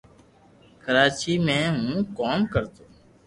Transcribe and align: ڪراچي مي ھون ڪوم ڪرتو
ڪراچي 0.83 1.33
مي 1.45 1.59
ھون 1.73 1.91
ڪوم 2.17 2.39
ڪرتو 2.53 2.83